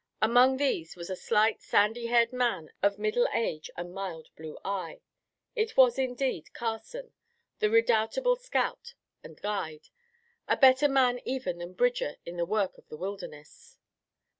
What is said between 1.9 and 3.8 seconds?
haired man of middle age